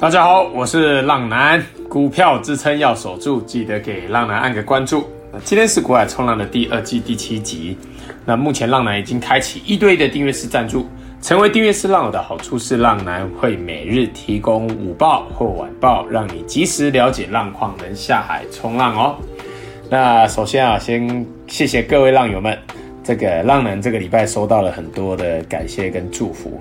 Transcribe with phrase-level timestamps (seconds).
[0.00, 5.04] 大家好，我是浪男，股票支撑要守住，记得给浪男按个关注。
[5.44, 7.76] 今天是股海冲浪的第二季第七集。
[8.24, 10.88] 那目前浪男已经开启一对一的订阅式赞助，
[11.20, 19.16] 成为订阅式浪友的好处是，浪男会每日提供午报或晚报，让你及时了解浪况，能下海冲浪哦。
[19.90, 22.58] 那首先啊，先谢谢各位浪友们。
[23.10, 26.60] 这个浪男这个礼拜收到了很多的感谢跟祝福。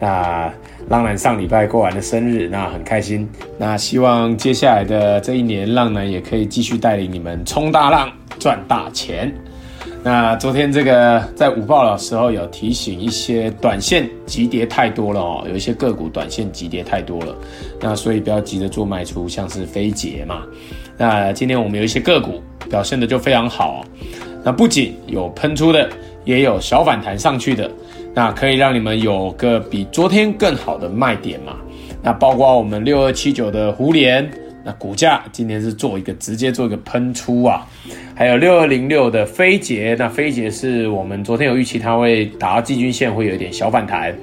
[0.00, 0.50] 那
[0.88, 3.28] 浪男上礼拜过完了生日，那很开心。
[3.58, 9.30] 那希望接下来的这一年，浪男也可以继续带领你们冲大浪，赚大钱。
[10.02, 17.36] 那昨天这个在午报的时候有提醒一些短线急跌太多了哦，有一些个股短线急跌太多了，
[17.82, 20.44] 那所以不要急着做卖出，像是飞捷嘛。
[20.96, 23.84] 那今天我们有一些个股表现的就非常好。
[24.44, 25.88] 那不仅有喷出的，
[26.24, 27.70] 也有小反弹上去的，
[28.14, 31.56] 那可以让你们有个比昨天更好的卖点嘛。
[32.02, 34.28] 那包括我们六二七九的胡连，
[34.64, 37.66] 那股价今天是做一个直接做一个喷出啊。
[38.14, 44.14] 还有六二零六的飞捷，那飞捷是我们昨天有预期它会打到季均线，会有一点小反弹。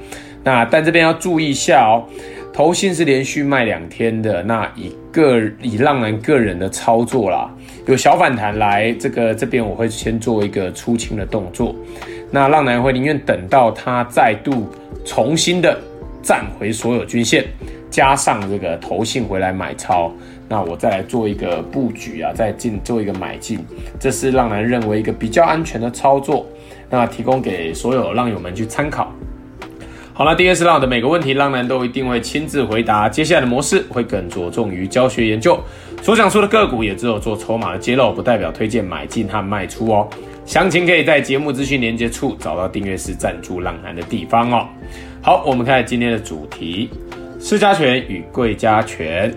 [0.44, 2.04] 那但这边要注意一下哦，
[2.52, 7.50] 投信是连续卖两天的，那以个以浪男个人的操作啦。
[7.86, 11.74] 有小反弹来，这个这边我会先做一个出清的动作。
[12.30, 14.68] 那浪男会宁愿等到它再度
[15.06, 15.80] 重新的
[16.22, 17.46] 站回所有均线，
[17.90, 20.12] 加上这个投信回来买超，
[20.48, 23.60] 那我再来做一个布局啊，再进做一个买进。
[24.00, 26.46] 这是浪男认为一个比较安全的操作，
[26.90, 29.12] 那提供给所有浪友们去参考。
[30.20, 33.08] 好了，第二次浪的每个问题，浪男都一定会亲自回答。
[33.08, 35.58] 接下来的模式会更着重于教学研究，
[36.02, 40.06] 所讲述的个股也只有做筹码的揭露，不代表推荐买进和卖出哦。
[40.46, 44.68] 详情可以在节目资讯连接处找到订阅式赞助浪男的地方哦。
[45.22, 46.90] 好，我们看今天的主题：
[47.40, 49.34] 市加权与贵加权。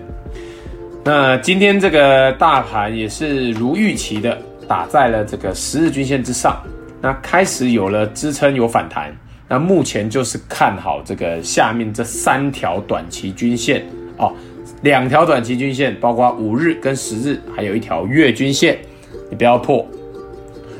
[1.01, 4.37] 那今天这个大盘也是如预期的
[4.67, 6.61] 打在了这个十日均线之上，
[7.01, 9.15] 那开始有了支撑，有反弹。
[9.53, 13.85] 那目前就是看好这个下面这三条短期均线
[14.17, 14.33] 哦，
[14.81, 18.79] 两条短期均线，包括五日跟十日，还有一条月均线，
[19.29, 19.85] 你不要破，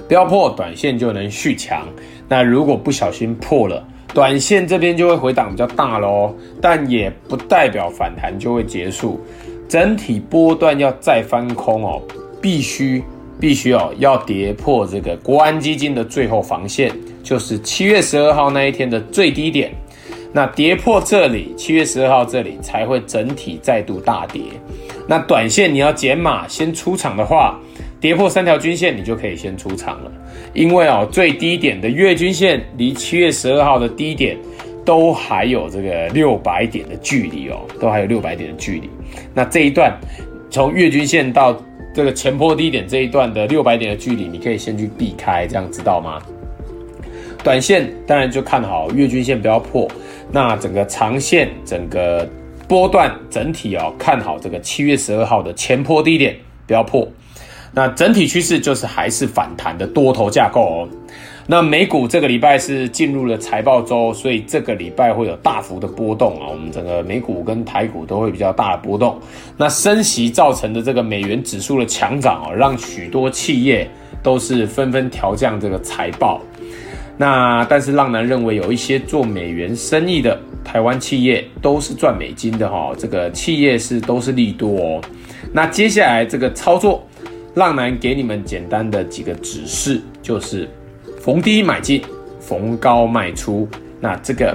[0.08, 1.88] 不要破，短线就能续强。
[2.28, 9.22] 那如果不小心破了，短线这边就会回档比较大喽，但也不代表反弹就会结束，
[9.70, 12.02] 整体波段要再翻空哦，
[12.42, 13.04] 必须。
[13.40, 16.92] 必须哦，要跌破这个国安基金的最后防线，
[17.24, 19.72] 就是七月十二号那一天的最低点。
[20.36, 24.42] 那跌破这里，七月十二号这里才会整体再度大跌。
[25.08, 27.60] 那短线你要减码先出场的话，
[28.00, 30.12] 跌破三条均线，你就可以先出场了。
[30.56, 34.36] 因为哦，最低点的月均线离七月十二号的低点
[34.84, 38.90] 都还有这个六百点的距离哦，都还有六百点的距离。
[39.36, 39.96] 那这一段
[40.50, 41.56] 从月均线到
[41.94, 46.22] 这个前波低点这一段的六百点的距离，你可以先去避开，这样知道吗？
[47.44, 49.88] 短线当然就看好月均线不要破，
[50.32, 52.28] 那整个长线整个
[52.68, 57.08] 波段整体哦，看好这个七月十二号的前波低点不要破，
[57.74, 60.90] 那整体趋势就是还是反弹的多头架构哦。
[61.46, 66.48] 那美股这个礼拜是进入了财报周，所以这个礼拜会有大幅的波动啊。
[66.50, 69.20] 我们整个美股跟台股都会比较大的波动。
[69.58, 73.90] 那升息造成的这个美元指数的强涨啊，让许多企业
[74.24, 76.42] 都是纷纷调降这个财报。
[77.18, 85.02] 那但是浪男认为有一些做美元生意的台湾企业都是赚美金的哈，这个企业是都是利多哦。
[85.52, 87.06] 那接下来这个操作，
[87.56, 90.70] 浪男给你们简单的几个指示，就是。
[91.24, 92.02] 逢低买进，
[92.42, 93.66] 逢高卖出。
[94.02, 94.54] 那这个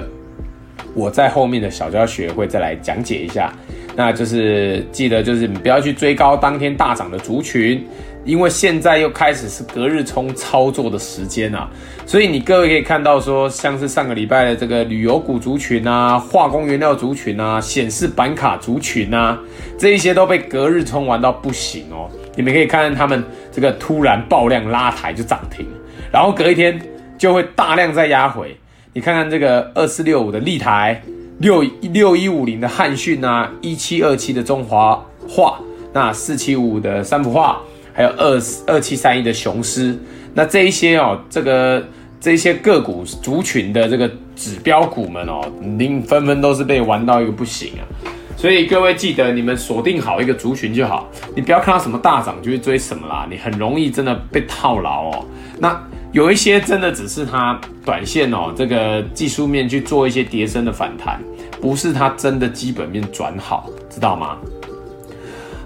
[0.93, 3.51] 我在后面的小教学会再来讲解一下。
[3.95, 7.83] 那就是记得，就是你不要去追高当天大涨的族群，
[8.23, 11.67] 因为现在又开始是隔日冲操作的时间啊。
[12.05, 19.39] 所以你各位可以看到说，像是上个礼拜的这个旅游股族群啊、化工原料族群啊、显示板卡族群啊，
[19.75, 22.07] 这一些都被隔日冲玩到不行哦。
[22.35, 25.65] 你们可以看看他们这个突然爆量拉抬就涨停。
[26.11, 26.79] 然后隔一天
[27.17, 28.57] 就会大量再压回，
[28.93, 31.01] 你看看这个二四六五的立台，
[31.39, 31.61] 六
[31.93, 35.59] 六一五零的汉讯啊，一七二七的中华化，
[35.93, 37.61] 那四七五的三福化，
[37.93, 39.95] 还有二二七三一的雄狮，
[40.33, 41.85] 那这一些哦，这个
[42.19, 47.83] 这些个股族群的这个指标股们哦，您纷纷都是被玩到一个不行啊。
[48.35, 55.25] 所以各位记得，你们锁定好一个族群就好，你不要看到什么大涨就去追什么啦，你很容易真的被套牢哦。
[55.59, 55.79] 那。
[56.11, 61.21] 有一些真的只是它短线哦，这个技术面去做一些跌升的反弹，
[61.61, 64.37] 不是它真的基本面转好，知道吗？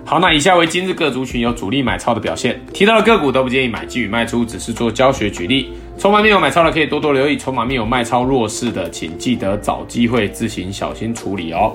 [0.06, 5.72] 好，那以下为今日各族群有主力买超的表现，提到的个股都不建议买进与卖出，只是做教学举例。
[5.98, 11.74] 筹码面有买超的可以多多留意，筹码面有卖超弱势的，请记得找机会自行小心处理哦。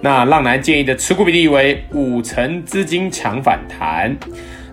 [0.00, 4.16] 那浪男建议的持股比例为五成资金强反弹。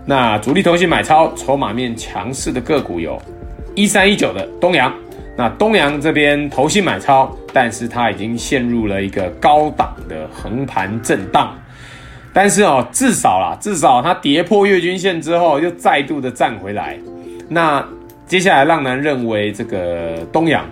[0.06, 3.20] 那主力投信买超，筹码面强势的个股有
[3.74, 4.94] 一三一九的东阳。
[5.38, 11.54] 那东阳这边投信买超，但是它已经陷入了一个高档的横盘震荡。
[12.32, 16.98] 但是哦，至少啦，至少它跌破月均线之后，又再度的站回来。
[17.50, 17.86] 那
[18.28, 20.66] 接下来，浪男认为这个东阳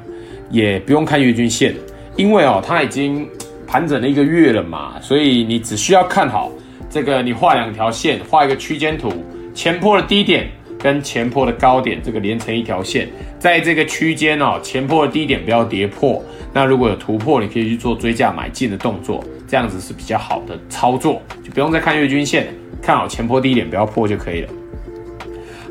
[0.49, 1.73] 也不用看月均线，
[2.15, 3.27] 因为哦，它已经
[3.65, 6.51] 盘整了一个月了嘛，所以你只需要看好
[6.93, 9.11] 这个，你画两条线，画一个区间图，
[9.55, 10.47] 前坡的低点
[10.77, 13.09] 跟前坡的高点，这个连成一条线，
[13.39, 16.23] 在这个区间哦，前坡的低点不要跌破。
[16.53, 19.23] 那如果有突破，你可以去做追价买进的动作。
[19.47, 24.49] 这样子是比较好的操作，就不用再看月均线，看好前坡低点不要破就可以了。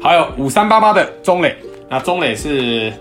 [0.03, 1.55] 还有五三八八的中磊，
[1.89, 2.93] 那中磊是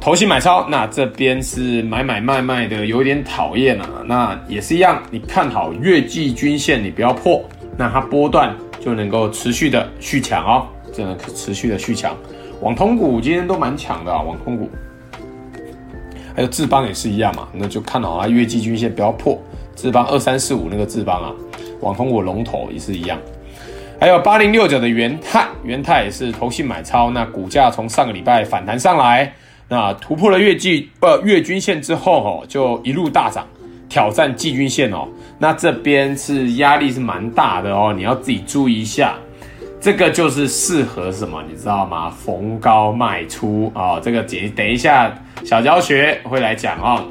[0.00, 3.88] 投信买超，那这边是买买卖卖的，有点讨厌啊。
[4.06, 7.44] 那也是一样，你看好月季均线，你不要破，
[7.78, 12.16] 那它波段就能够持续的续强哦，真的可持续的续强。
[12.60, 14.70] 网通股今天都蛮强的啊，网通股，
[16.34, 19.38] 还有智邦也是一样嘛，那就看好它月季均线不要破。
[19.74, 21.30] 智邦二三四五那个智邦啊，
[21.80, 23.18] 网通股龙头也是一样，
[24.00, 29.30] 还有八零六九的元泰，元泰也是投信买超，那股价从上个礼拜反弹上来，
[29.68, 33.46] 那突破了月季呃月均线之后哦，就一路大涨，
[33.96, 35.08] 挑战季均线哦，
[35.38, 39.14] 那这边是压力是蛮大的哦，你要自己注意一下，
[39.80, 42.10] 这个就是适合什么，你知道吗？
[42.10, 45.10] 逢高卖出啊、哦，这个等等一下
[45.46, 47.02] 小教学会来讲哦，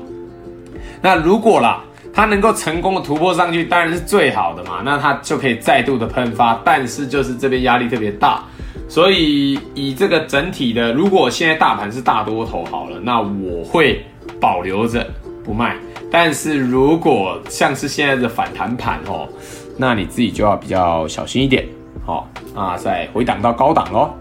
[1.01, 1.83] 那如果啦。
[2.17, 6.57] 它能够成功的突破上去，当然是最好的嘛，那它就可以再度的喷发。
[6.63, 8.41] 但是就是这边压力特别大，
[8.87, 14.01] 所以以这个整体的，如果现在大盘是大多头好了，那我会
[14.39, 15.05] 保留着
[15.45, 15.75] 不卖。
[16.11, 19.29] 但是如果像是现在的反弹盘哦，
[19.77, 21.65] 那你自己就要比较小心一点
[22.05, 22.23] 哦。
[22.55, 24.13] 啊，再回档到高档喽。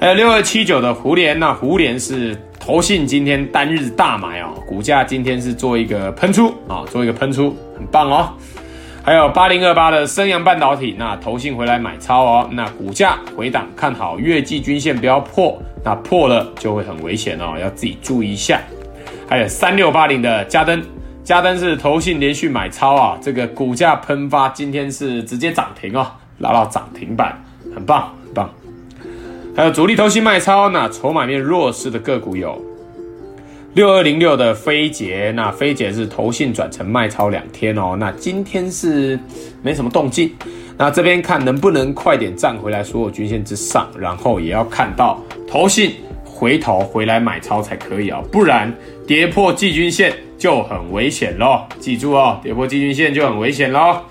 [0.00, 2.36] 还有六二七九的胡连，那胡连是。
[2.58, 8.28] 投信今天单日大买哦，股价今天是做一个喷出啊，做一个喷出，很棒哦。
[9.04, 18.60] 还有八零二八的升阳半导体，那投信回来买超哦，那股价回档看好月季均线不要破，那破了就会很危险哦，要自己注意一下。
[19.28, 20.80] 还有三六八零的嘉登，
[21.24, 26.06] 嘉登是投信连续买超啊，这个股价喷发，今天是直接涨停哦，
[26.38, 27.36] 拉到涨停板，
[27.74, 28.48] 很棒很棒。
[29.56, 32.56] 还有主力投信卖超，那筹码面弱势的个股有
[33.74, 39.18] 六二零六的飞捷，那飞捷是投信转成卖超两天哦，那今天是
[39.60, 40.32] 没什么动静，
[40.78, 45.96] 那这边看能不能快点站回来所有均线之上，然后也要看到投信
[46.36, 48.70] 回头回来买超才可以哦，不然
[49.06, 54.02] 跌破季均线就很危险咯，记住哦，跌破季均线就很危险咯。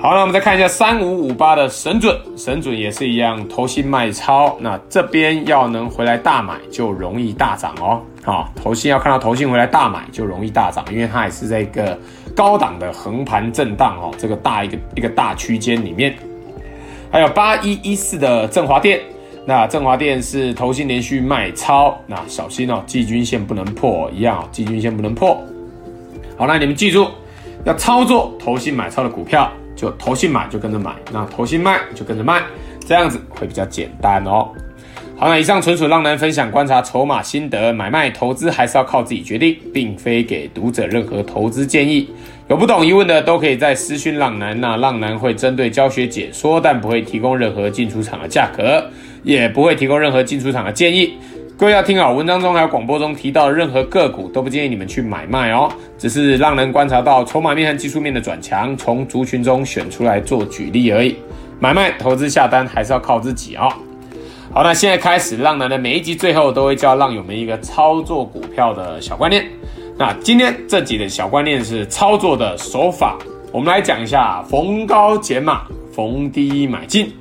[0.00, 8.02] 好，那我们再看一下三五五八的神准，神准也是一样，投信卖超，那这边要能回来大买，就容易大涨哦。
[8.24, 11.96] 好，投信要看到投信回来大买，就容易大涨，因为它也是在一个
[12.34, 16.12] 高档的横盘震荡哦，这个大一个一个大区间里面。
[17.12, 18.98] 还有八一一四的振华电，
[19.46, 25.42] 那振华电是投信连续卖超，那小心哦，季均线不能破，一样哦，季均线不能破。
[26.36, 27.08] 好，那你们记住，
[27.64, 29.50] 要操作投信买超的股票。
[29.74, 32.42] 就投信买就跟着买，那投信卖就跟着卖，
[32.86, 34.46] 这样子会比较简单哦。
[35.16, 42.08] 好，那以上纯属浪男分享观察筹码心得，买卖投资还是要靠自己决定，并非给读者任何投资建议。
[42.48, 48.84] 有不懂疑问的都可以在私讯浪男，那浪男会针对教学解说，但不会提供任何进出场的价格，
[49.22, 51.14] 也不会提供任何进出场的建议。
[51.56, 61.14] 各位要听好，文章中还有广播中提到的任何个股都不建议你们去买卖哦，只是让人观察到筹码面和技术面的转强，从族群中选出来做举例而已。
[61.60, 63.72] 买卖投资下单还是要靠自己哦。
[64.52, 69.46] 好，那现在开始，浪男的每一集最后都会教浪友们一个操作股票的小观念。
[69.96, 73.16] 那今天这集的小观念是操作的手法，
[73.52, 75.62] 我们来讲一下逢高减码，
[75.94, 77.12] 逢低买进。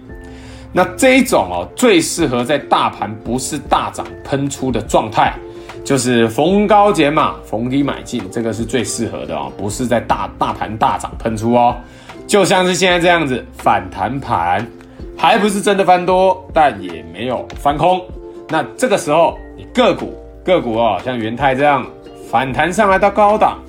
[0.73, 5.33] 那这一种哦，最适合在大盘不是大涨喷出的状态，
[5.83, 11.75] 就是逢高减码，逢低买进，这个是最适合的哦，不是在大大盘大涨喷出哦，
[12.25, 14.65] 就像是现在这样子反弹盘，
[15.17, 18.01] 还不是真的翻多，但也没有翻空。
[18.47, 20.13] 那这个时候，你个股
[20.43, 21.85] 个股哦，像元泰这样
[22.29, 23.59] 反弹上来到高档，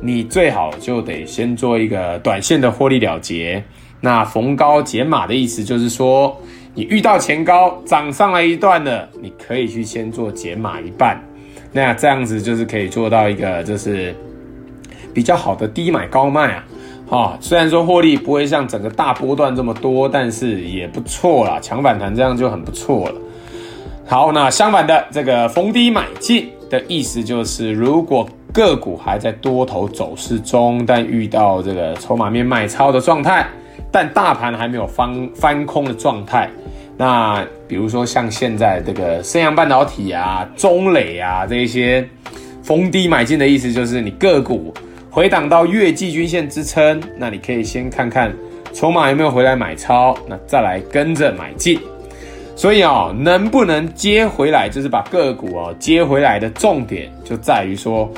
[0.00, 3.60] 你最好就得先做一个短线的获利了结。
[4.04, 6.36] 那逢高减码的意思就是说，
[6.74, 11.18] 你遇到前高涨上来一段了，你可以去先做减码一半。
[11.72, 14.14] 那这样子就是可以做到一个就是
[15.14, 16.64] 比较好的低买高卖啊。
[17.08, 21.58] 啊，虽然说获利不会像整个大波段这么多，但是也不错啦。
[21.58, 23.14] 强反弹这样就很不错了。
[24.06, 33.46] 好，那相反的这个逢低买进的意思就是，如果个股还在多头走势中，但遇到这个筹码面卖超的状态，
[33.90, 36.50] 但大盘还没有翻翻空的状态，
[36.96, 42.06] 那比如说像现在这个升阳半导体啊、中磊啊这一些
[42.62, 44.72] 逢低买进的意思，就是你个股。
[45.10, 48.34] 回档到月季均线支撑，那你可以先看看
[48.72, 51.78] 筹码有没有回来买超，那再来跟着买进。
[52.56, 58.10] 所以哦，能不能接回来，就是把个股哦接回来的重点，就在于说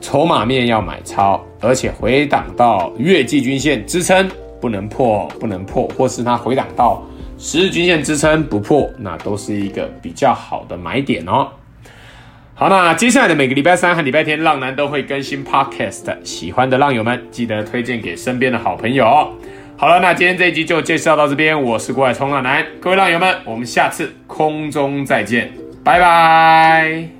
[0.00, 4.26] 筹码面要买超，而且回档到月季均线支撑
[4.60, 7.02] 不能破，不能破，或是它回档到
[7.38, 11.48] 十日均线支撑不破，那都是一个比较好的买点哦。
[12.54, 16.16] 好，那接下来的每个礼拜三和礼拜天，浪男都会更新 Podcast。
[16.24, 19.06] 喜欢的浪友们，记得推荐给身边的好朋友。
[19.76, 21.62] 好了，那今天这一集就介绍到这边。
[21.62, 25.52] 我是股海冲浪男，各位浪友们，我们下次空中再见，
[25.84, 27.17] 拜拜。